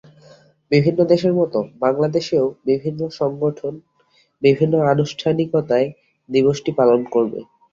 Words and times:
বিভিন্ন 0.71 0.99
দেশের 1.11 1.33
মতো 1.33 1.59
বাংলাদেশেও 1.81 2.45
বিভিন্ন 2.69 3.01
সংগঠন 3.19 3.73
বিভিন্ন 4.41 4.73
আনুষ্ঠানিকতায় 4.91 5.87
দিবসটি 6.29 6.71
পালন 6.79 6.99
করবে। 7.13 7.39